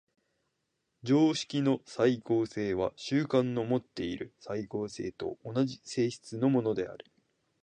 [1.03, 7.05] 常識の斉合性は慣習のもっている斉合性と同じ性質のものである。